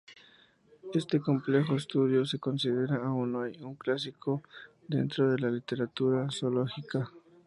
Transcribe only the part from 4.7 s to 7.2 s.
dentro de la literatura zoológica.